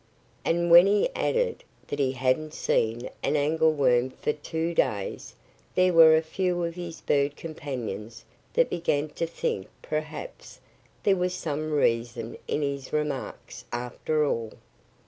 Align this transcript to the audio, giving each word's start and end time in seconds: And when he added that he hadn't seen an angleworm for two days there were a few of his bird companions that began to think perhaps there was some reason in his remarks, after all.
And 0.43 0.71
when 0.71 0.87
he 0.87 1.09
added 1.15 1.63
that 1.85 1.99
he 1.99 2.13
hadn't 2.13 2.55
seen 2.55 3.07
an 3.21 3.35
angleworm 3.35 4.09
for 4.09 4.33
two 4.33 4.73
days 4.73 5.35
there 5.75 5.93
were 5.93 6.15
a 6.15 6.23
few 6.23 6.63
of 6.63 6.73
his 6.73 7.01
bird 7.01 7.35
companions 7.35 8.25
that 8.53 8.71
began 8.71 9.09
to 9.09 9.27
think 9.27 9.67
perhaps 9.83 10.59
there 11.03 11.15
was 11.17 11.35
some 11.35 11.69
reason 11.71 12.35
in 12.47 12.63
his 12.63 12.91
remarks, 12.91 13.65
after 13.71 14.25
all. 14.25 14.53